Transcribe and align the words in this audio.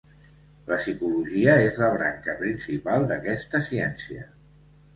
La 0.71 0.77
psicologia 0.79 1.57
és 1.67 1.77
la 1.83 1.91
branca 1.99 2.37
principal 2.41 3.07
d'aquesta 3.15 3.65
ciència. 3.71 4.29